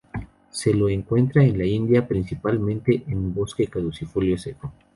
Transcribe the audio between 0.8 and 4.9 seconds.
encuentra en la India, principalmente en bosque caducifolio seco.